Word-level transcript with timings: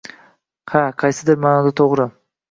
—Ha, 0.71 0.79
qaysidir 1.03 1.37
ma’noda 1.43 1.73
to‘g‘ri. 1.81 2.09